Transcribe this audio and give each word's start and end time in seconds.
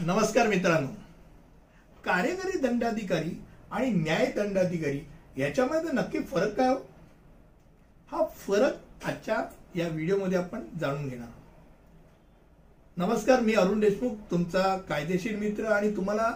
नमस्कार 0.00 0.46
मित्रांनो. 0.48 0.86
कार्यकारी 2.04 2.58
दंडाधिकारी 2.58 3.30
आणि 3.70 3.90
न्याय 3.92 4.24
दंडाधिकारी 4.36 5.00
याच्यामध्ये 5.38 5.90
नक्की 5.92 6.18
फरक 6.30 6.54
काय 6.56 6.68
हो? 6.68 6.76
हा 8.12 8.24
फरक 8.36 9.04
आजच्या 9.06 9.36
या 9.76 9.88
व्हिडिओमध्ये 9.88 10.38
आपण 10.38 10.62
जाणून 10.80 11.08
घेणार 11.08 11.28
नमस्कार 12.96 13.40
मी 13.40 13.54
अरुण 13.54 13.80
देशमुख 13.80 14.14
तुमचा 14.30 14.76
कायदेशीर 14.88 15.36
मित्र 15.38 15.64
आणि 15.72 15.94
तुम्हाला 15.96 16.30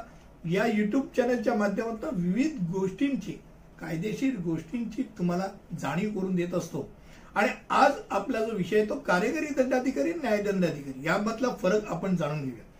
या 0.50 0.66
युट्यूब 0.66 1.06
चॅनलच्या 1.16 1.54
माध्यमातून 1.54 2.20
विविध 2.24 2.60
गोष्टींची 2.72 3.32
कायदेशीर 3.80 4.36
गोष्टींची 4.44 5.02
तुम्हाला 5.18 5.46
जाणीव 5.80 6.18
करून 6.18 6.34
देत 6.36 6.54
असतो. 6.54 6.88
आणि 7.34 7.48
आज 7.70 7.92
आपला 8.10 8.44
जो 8.44 8.56
विषय 8.56 8.84
तो 8.84 8.98
कार्यकारी 9.00 9.54
दंडाधिकारी 9.56 10.12
न्याय 10.12 10.42
दंडाधिकारी 10.42 11.06
यामधला 11.06 11.54
फरक 11.62 11.86
आपण 11.86 12.16
जाणून 12.16 12.44
घेऊया 12.44 12.72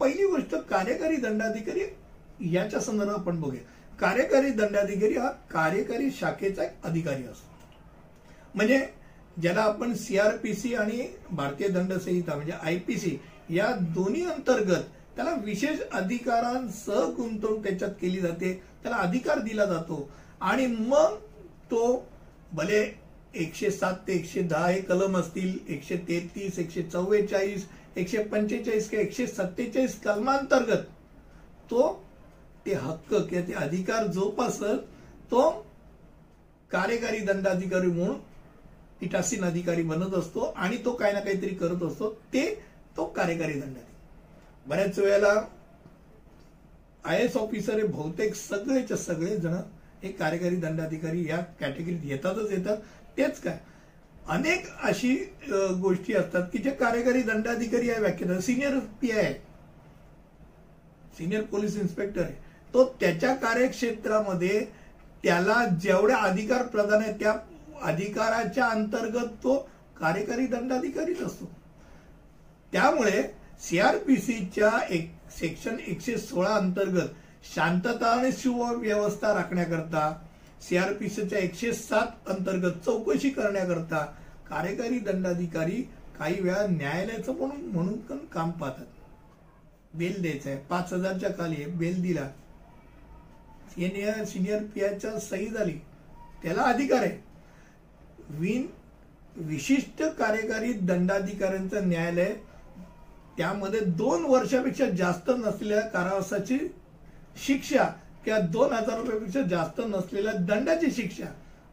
पहिली 0.00 0.26
गोष्ट 0.26 0.54
कार्यकारी 0.54 1.16
दंडाधिकारी 1.16 1.80
याच्या 2.52 2.80
संदर्भात 2.80 3.14
आपण 3.14 3.40
बघूया. 3.40 3.62
कार्यकारी 4.00 4.50
दंडाधिकारी 4.50 5.16
हा 5.16 5.28
कार्यकारी 5.28 6.10
शाखेचा 6.10 6.64
एक 6.64 6.84
अधिकारी 6.84 7.24
असतो. 7.24 7.52
म्हणजे 8.54 8.86
ज्याला 9.42 9.60
आपण 9.60 9.94
सीआरपीसी 9.94 10.74
आणि 10.74 11.08
भारतीय 11.30 11.68
दंड 11.68 11.92
संहिता 11.92 12.34
म्हणजे 12.34 12.52
आयपीसी 12.52 13.18
या 13.50 13.66
दोन्ही 13.80 14.24
अंतर्गत 14.26 14.82
त्याला 15.16 15.34
विशेष 15.44 15.80
अधिकारांसह 15.92 17.04
गुंतवणूक 17.10 17.64
त्याच्यात 17.64 17.90
केली 17.90 18.20
जाते. 18.20 18.62
त्याला 18.82 18.96
अधिकार 18.96 19.38
दिला 19.38 19.64
जातो. 19.64 20.08
आणि 20.40 20.66
मग 20.66 21.16
तो 21.70 22.08
भले 22.52 23.03
एकशे 23.34 23.70
सात 23.70 23.94
ते 24.06 24.12
एकशे 24.12 24.42
दहा 24.42 24.68
हे 24.68 24.80
कलम 24.80 25.16
असतील. 25.16 25.56
एकशे 25.68 25.96
तेहतीस 26.08 26.58
एकशे 26.58 26.82
चव्वेचाळीस 26.82 27.66
एकशे 27.96 28.22
पंचेचाळीस 28.24 28.88
किंवा 28.90 29.04
एकशे 29.04 29.26
सत्तेचाळीस 29.26 30.00
कलमांतर्गत 30.00 30.84
तो 31.70 31.92
ते 32.66 32.74
हक्क 32.74 33.14
किंवा 33.14 33.46
ते 33.48 33.52
अधिकार 33.54 34.06
जोपासत 34.06 34.62
तो 35.30 35.50
कार्यकारी 36.70 37.18
दंडाधिकारी 37.20 37.86
म्हणून 37.86 38.18
पीठासीन 39.00 39.44
अधिकारी 39.44 39.82
बनत 39.82 40.14
असतो 40.14 40.40
आणि 40.56 40.76
तो 40.84 40.92
काही 40.92 41.12
ना 41.12 41.20
काहीतरी 41.20 41.54
करत 41.54 41.82
असतो. 41.82 42.08
ते 42.32 42.44
तो 42.96 43.04
कार्यकारी 43.06 43.52
दंडाधिकारी. 43.52 43.92
बऱ्याच 44.66 44.98
वेळेला 44.98 45.34
आय 47.04 47.22
एस 47.22 47.36
ऑफिसर 47.36 47.78
हे 47.78 47.86
बहुतेक 47.86 48.34
सगळेच्या 48.34 48.96
सगळे 48.96 49.36
जण 49.36 49.54
हे 50.02 50.12
कार्यकारी 50.12 50.56
दंडाधिकारी 50.56 51.28
या 51.28 51.40
कॅटेगरीत 51.60 52.04
येतातच 52.04 52.52
येतात. 52.52 52.76
तेच 53.16 53.40
काय? 53.40 53.58
अनेक 54.28 54.66
अशी 54.82 55.14
गोष्टी 55.80 56.12
असतात 56.14 56.42
की 56.52 56.58
जे 56.58 56.70
कार्यकारी 56.70 57.22
दंडाधिकारी 57.22 57.90
आहे 57.90 58.00
व्याख्यान 58.00 58.40
senior 58.40 58.78
P 59.00 59.10
I 59.10 59.32
senior 61.18 61.42
police 61.42 61.76
inspector 61.76 62.22
आहे. 62.22 62.34
तो 62.74 62.84
त्याच्या 63.00 63.34
कार्यक्षेत्रामध्ये 63.34 64.64
त्याला 65.24 65.64
जेवढे 65.82 66.14
अधिकार 66.14 66.62
प्रदान 66.66 67.02
आहे 67.02 67.12
त्या 67.20 67.34
अधिकाराच्या 67.82 68.66
अंतर्गत 68.66 69.28
तो 69.44 69.56
कार्यकारी 70.00 70.46
दंडाधिकारीच 70.46 71.22
असतो. 71.22 71.50
त्यामुळे 72.72 73.22
सीआरपीसीच्या 73.62 74.70
एक 74.90 75.10
सेक्शन 75.32 75.76
एकशे 75.86 76.16
सोळा 76.18 76.54
अंतर्गत 76.54 77.08
शांतता 77.54 78.06
आणि 78.10 78.32
सुव्यवस्था 78.32 79.32
राखण्याकरता 79.34 80.12
सीआरपीसीच्या 80.68 81.38
एकशे 81.38 81.72
सात 81.72 82.28
अंतर्गत 82.28 82.84
चौकशी 82.84 83.30
करण्याकरता 83.30 84.04
कार्यकारी 84.48 84.98
दंडाधिकारी 84.98 85.82
काही 86.18 86.40
वेळा 86.40 86.66
न्यायालयाचं 86.66 87.32
म्हणून 87.32 87.64
म्हणून 87.64 87.96
पण 87.98 88.18
काम 88.32 88.50
पाहतात. 88.50 88.84
बेल 89.94 90.20
द्यायचं 90.22 90.50
आहे. 90.50 90.58
पाच 90.58 90.92
हजारच्या 90.92 91.30
खाली 91.30 91.64
बेल 91.64 92.02
दिला. 92.02 92.28
सिनियर 93.70 94.24
सिनियर 94.24 94.62
पीआयच्या 94.64 95.18
सही 95.20 95.46
झाली. 95.46 95.78
त्याला 96.42 96.62
अधिकार 96.62 97.02
आहे. 97.02 97.18
विन 98.28 98.66
विशिष्ट 99.36 100.02
कार्यकारी 100.02 100.72
दंडाधिकाऱ्यांचं 100.72 101.88
न्यायालय 101.88 102.34
त्यामध्ये 103.36 103.80
दोन 103.80 104.24
वर्षापेक्षा 104.24 104.88
जास्त 104.90 105.30
नसलेल्या 105.30 105.80
कारावासाची 105.80 106.58
शिक्षा 107.46 107.84
किंवा 108.24 108.38
दोन 108.40 108.72
हजार 108.72 108.98
रुपयापेक्षा 108.98 109.42
जास्त 109.48 109.80
नसलेल्या 109.86 110.32
दंडाची 110.48 110.90
शिक्षा 110.90 111.26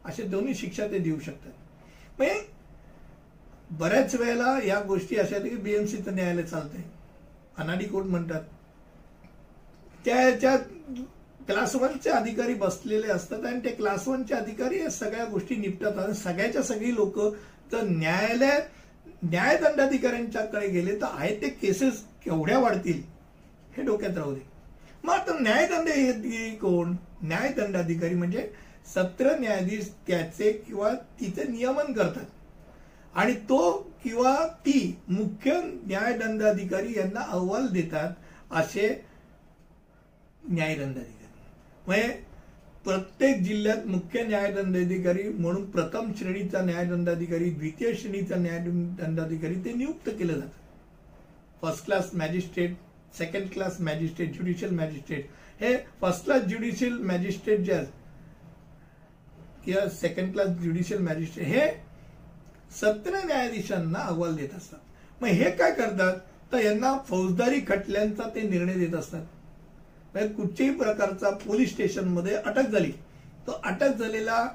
असे 0.04 0.22
दोन्ही 0.22 0.54
शिक्षा 0.54 0.86
ते 0.86 0.98
देऊ 0.98 1.18
शकतात. 1.18 1.52
म्हणजे 2.18 2.40
बऱ्याच 3.70 4.14
वेळेला 4.14 4.58
या 4.64 4.80
गोष्टी 4.80 5.16
अशा 5.16 5.36
आहेत 5.36 5.48
की 5.50 5.56
बीएमसीचं 5.56 6.14
न्यायालय 6.14 6.42
चालतंय. 6.42 6.82
अनाडी 7.58 7.84
कोर्ट 7.84 8.06
म्हणतात. 8.06 8.40
त्याच्या 10.04 10.56
क्लास 11.46 11.74
वनचे 11.76 12.10
अधिकारी 12.10 12.54
बसलेले 12.54 13.06
असतात 13.12 13.44
आणि 13.46 13.60
ते 13.64 13.70
क्लास 13.70 14.06
वनचे 14.08 14.34
अधिकारी 14.34 14.80
या 14.80 14.90
सगळ्या 14.90 15.24
गोष्टी 15.24 15.56
निपटतात. 15.56 15.98
आणि 15.98 16.14
सगळ्याच्या 16.14 16.62
सगळी 16.62 16.94
लोक 16.94 17.18
तर 17.72 17.82
न्यायालय 17.82 18.58
न्यायदंडाधिकाऱ्यांच्याकडे 19.24 20.68
गेले 20.68 20.94
तर 21.00 21.06
आहे 21.10 21.34
ते 21.40 21.48
केसेस 21.50 22.02
केवढ्या 22.24 22.58
वाढतील 22.58 23.02
हे 23.76 23.82
डोक्यात 23.82 24.16
राहू 24.18 24.34
दे. 24.34 24.40
मग 25.04 25.12
आता 25.12 25.38
न्यायदंड 25.38 25.88
कोण? 26.56 26.94
न्यायदंडाधिकारी 27.22 28.14
म्हणजे 28.14 28.50
सत्र 28.94 29.36
न्यायाधीश 29.38 29.90
त्याचे 30.06 30.52
किंवा 30.52 30.92
तिचे 31.20 31.44
नियमन 31.44 31.92
करतात. 31.92 32.26
आणि 33.14 33.32
तो 33.32 33.92
किंवा 34.04 34.46
ती 34.46 34.98
मुख्य 35.08 35.60
न्यायदंडाधिकारी 35.86 36.92
यांना 36.96 37.20
अहवाल 37.20 37.66
देतात 37.66 38.10
असे 38.50 39.04
न्यायदंडाधिकारी 40.48 41.26
म्हणजे 41.86 42.22
प्रत्येक 42.84 43.42
जिल्ह्यात 43.42 43.86
मुख्य 43.86 44.22
न्यायदंडाधिकारी 44.22 45.22
म्हणून 45.22 45.70
प्रथम 45.70 46.12
श्रेणीचा 46.18 46.62
न्यायदंडाधिकारी 46.62 47.50
द्वितीय 47.50 47.94
श्रेणीचा 47.94 48.36
न्यायदंडाधिकारी 48.36 49.54
ते 49.54 49.72
नियुक्त 49.72 50.08
केलं 50.08 50.32
जातं. 50.32 50.60
First 51.62 51.84
class 51.84 52.10
magistrate 52.14 52.74
second 53.18 53.48
class 53.52 53.80
magistrate 53.80 54.32
judicial 54.32 54.74
magistrate 54.74 55.28
हे 55.60 55.76
फर्स्ट 56.00 56.24
क्लास 56.24 56.42
ज्युडिशियल 56.42 56.98
मॅजिस्ट्रेट 57.06 57.60
जे 57.60 57.72
आहेत 57.72 57.86
किंवा 59.64 59.88
सेकंड 59.90 60.32
क्लास 60.32 60.48
ज्युडिशियल 60.60 61.00
मॅजिस्ट्रेट 61.00 61.46
हे 61.46 61.66
सत्र 62.80 63.24
न्यायाधीशांना 63.24 63.98
अहवाल 63.98 64.34
देत 64.36 64.54
असतात. 64.56 64.78
मग 65.20 65.28
हे 65.28 65.50
काय 65.50 65.72
करतात? 65.72 66.16
तर 66.52 66.58
यांना 66.58 66.96
फौजदारी 67.08 67.60
खटल्यांचा 67.68 68.28
ते 68.34 68.40
निर्णय 68.48 68.74
देत 68.74 68.94
असतात. 68.94 69.22
म्हणजे 70.14 70.28
कुठच्याही 70.28 70.72
प्रकारचा 70.78 71.30
पोलीस 71.44 71.70
स्टेशनमध्ये 71.72 72.34
अटक 72.36 72.70
झाली 72.70 72.90
तो 73.46 73.52
अटक 73.64 73.98
झालेला 73.98 74.46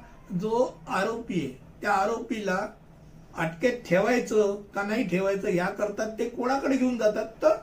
जो 0.41 0.66
आरोपी 0.89 1.39
आहे 1.39 1.81
त्या 1.81 1.91
आरोपीला 1.91 2.57
अटकेत 3.38 3.81
ठेवायचं 3.88 4.56
का 4.75 4.84
नाही 4.84 5.07
ठेवायचं 5.07 5.50
याकरता 5.50 6.09
ते 6.19 6.29
कोणाकडे 6.29 6.78
घेऊन 6.78 6.97
जातात? 6.97 7.25
तर 7.41 7.56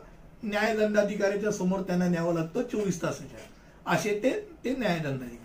न्यायदंडाधिकाऱ्याच्या 0.44 1.52
समोर 1.52 1.80
त्यांना 1.80 2.08
न्यावं 2.08 2.34
लागतं 2.34 2.62
चोवीस 2.62 3.00
तासाच्या. 3.02 3.38
असे 3.86 4.18
ते 4.22 4.30
ते 4.64 4.74
न्यायदंडाधिकारी. 4.78 5.38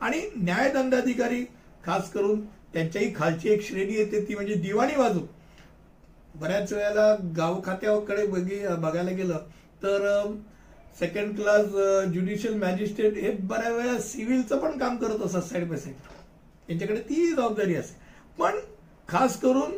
आणि 0.00 0.20
न्यायदंडाधिकारी 0.36 1.44
खास 1.84 2.10
करून 2.12 2.40
त्यांच्याही 2.72 3.12
खालची 3.16 3.48
एक 3.48 3.62
श्रेणी 3.62 3.94
येते 3.94 4.20
ती 4.28 4.34
म्हणजे 4.34 4.54
दिवाणी 4.54 4.96
बाजू 4.96 5.20
बऱ्याच 6.34 6.72
वेळेला 6.72 7.14
गाव 7.36 7.60
खात्याकडे 7.64 8.26
बघी 8.26 8.58
बघायला 8.80 9.10
गेलं 9.10 9.38
तर 9.82 10.06
सेकंड 11.00 11.36
क्लास 11.36 11.66
ज्युडिशियल 12.12 12.54
मॅजिस्ट्रेट 12.54 13.16
हे 13.16 13.30
बऱ्याच 13.42 13.72
वेळा 13.72 13.98
सिव्हिलचं 14.00 14.58
पण 14.58 14.78
काम 14.78 14.96
करत 14.96 15.22
असतात 15.26 15.42
साईड 15.42 15.68
बाय 15.68 15.78
साईड 15.78 15.94
त्यांच्याकडे 16.68 17.00
ती 17.00 17.26
जबाबदारी 17.26 17.74
असते. 17.74 18.02
पण 18.38 18.58
खास 19.08 19.36
करून 19.40 19.72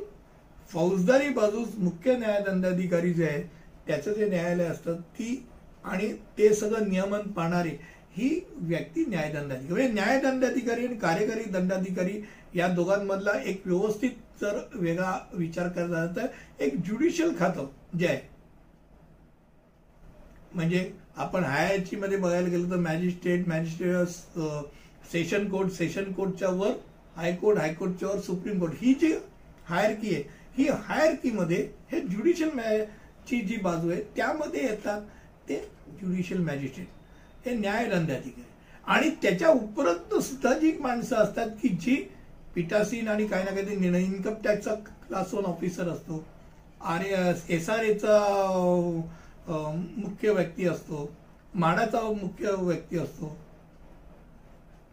फौजदारी 0.71 1.29
बाजूस 1.35 1.69
मुख्य 1.79 2.17
न्यायदंडाधिकारी 2.19 3.13
जे 3.15 3.27
आहेत 3.27 3.45
त्याचं 3.87 4.13
जे 4.13 4.29
न्यायालय 4.29 4.65
असतं 4.65 4.97
ती 5.19 5.47
आणि 5.85 6.13
ते 6.39 6.53
सगळं 6.55 6.89
नियमन 6.89 7.31
पाहणारे 7.33 7.77
ही 8.17 8.29
व्यक्ती 8.59 9.05
न्यायदंडाधिकारी. 9.09 9.73
म्हणजे 9.73 9.93
न्यायदंडाधिकारी 9.93 10.87
आणि 10.87 10.97
कार्यकारी 10.97 11.45
दंडाधिकारी 11.51 12.21
या 12.55 12.69
दोघांमधला 12.69 13.33
एक 13.41 13.63
व्यवस्थित 13.67 14.11
जर 14.41 14.59
वेगळा 14.73 15.19
विचार 15.33 15.69
करता 15.69 16.07
तर 16.17 16.27
एक 16.63 16.77
ज्युडिशियल 16.77 17.33
खातं 17.39 17.67
जे 17.99 18.07
आहे. 18.07 18.21
म्हणजे 20.53 20.91
आपण 21.17 21.45
हायची 21.45 21.97
मध्ये 21.97 22.19
बघायला 22.19 22.49
गेलो 22.49 22.71
तर 22.71 22.77
magistrate 22.81 23.49
magistrate 23.49 24.41
session 25.13 25.49
court 25.49 25.71
session 25.73 26.13
कोर्टच्या 26.13 26.49
वर 26.51 26.73
हायकोर्ट 27.17 27.59
हायकोर्टच्या 27.59 28.09
वर 28.09 28.21
सुप्रीम 28.21 28.59
कोर्ट 28.61 28.73
ही 28.81 28.95
जी 29.01 29.13
हायरकी 29.67 30.15
आहे 30.15 30.23
ही 30.57 30.69
हायरकी 30.85 31.31
मध्ये 31.31 31.57
हे 31.93 32.01
ज्युडिशियल 32.01 32.51
ची 33.29 33.41
जी 33.41 33.57
बाजू 33.57 33.91
आहे 33.91 34.01
त्यामध्ये 34.17 34.63
येतात 34.63 35.01
ते 35.49 35.57
ज्युडिशियल 36.01 36.41
मॅजिस्ट्रेट 36.41 37.47
हे 37.47 37.55
न्यायदंडाधिकारी. 37.55 38.43
आणि 38.85 39.11
त्याच्या 39.23 39.49
उपरंत 39.51 40.15
सुद्धा 40.23 40.53
जी 40.59 40.73
माणसं 40.81 41.17
असतात 41.17 41.51
की 41.63 41.69
जी 41.81 41.97
पिटासीन 42.55 43.09
आणि 43.09 43.27
काही 43.27 43.45
ना 43.45 43.51
काही 43.51 43.77
निर्णय 43.77 44.03
इन्कम 44.03 44.35
टॅक्सचा 44.45 44.75
क्लास 44.75 45.35
वन 45.35 45.45
ऑफिसर 45.45 45.89
असतो 45.89 46.25
आर 46.83 47.03
एस 47.51 47.69
आर 47.71 47.83
एचा 47.85 48.19
मुख्य 49.49 50.31
व्यक्ती 50.31 50.67
असतो 50.69 51.09
माडाचा 51.55 52.01
मुख्य 52.13 52.51
व्यक्ती 52.59 52.99
असतो 52.99 53.37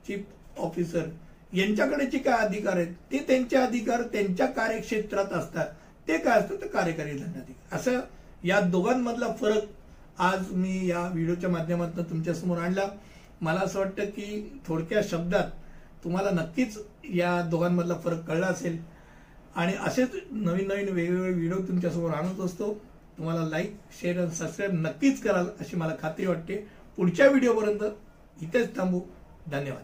चीफ 0.07 0.59
ऑफिसर 0.59 1.07
यांच्याकडे 1.53 2.05
जे 2.05 2.17
काय 2.17 2.45
अधिकार 2.45 2.77
आहेत 2.77 2.93
ते 3.11 3.17
त्यांचे 3.27 3.57
अधिकार 3.57 4.01
त्यांच्या 4.13 4.45
कार्यक्षेत्रात 4.47 5.33
असतात. 5.33 5.67
ते 6.07 6.17
काय 6.17 6.39
असतं 6.39 6.61
तर 6.61 6.67
कार्यकारी 6.67 7.11
दंडाधिकारी. 7.11 7.53
असं 7.71 7.99
या 8.43 8.59
दोघांमधला 8.59 9.33
फरक 9.33 9.61
आज 10.17 10.51
मी 10.51 10.87
या 10.87 11.07
व्हिडिओच्या 11.07 11.49
माध्यमातून 11.49 12.03
तुमच्यासमोर 12.03 12.57
आणला. 12.57 12.87
मला 13.41 13.59
असं 13.59 13.79
वाटतं 13.79 14.05
की 14.05 14.59
थोडक्या 14.67 15.01
शब्दात 15.03 15.49
तुम्हाला 16.03 16.29
नक्कीच 16.29 16.77
या 17.03 17.41
दोघांमधला 17.41 17.97
फरक 17.97 18.25
कळला 18.25 18.47
असेल. 18.47 18.77
आणि 19.55 19.73
असेच 19.85 20.09
नवीन 20.31 20.67
नवीन 20.67 20.89
वेगवेगळे 20.89 21.33
व्हिडिओ 21.33 21.57
तुमच्यासमोर 21.57 22.11
आणत 22.11 22.39
असतो. 22.39 22.73
तुम्हाला 23.17 23.47
लाईक 23.47 23.75
शेअर 24.01 24.21
आणि 24.21 24.31
सबस्क्राईब 24.31 24.73
नक्कीच 24.73 25.21
कराल 25.21 25.45
अशी 25.59 25.77
मला 25.77 25.95
खात्री 26.01 26.25
वाटते. 26.25 26.67
पुढच्या 26.97 27.27
व्हिडिओपर्यंत 27.27 27.83
इथेच 28.41 28.75
थांबू. 28.77 29.01
धन्यवाद. 29.51 29.83